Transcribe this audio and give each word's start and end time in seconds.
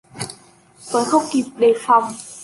Tuấn 0.91 1.05
không 1.09 1.23
kịp 1.31 1.43
đề 1.57 1.73
phòng 1.81 2.03